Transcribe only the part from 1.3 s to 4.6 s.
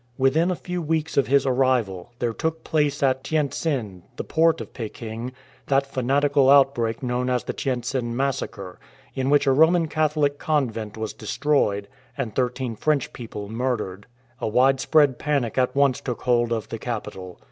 arrival, there took place at Tientsin, the port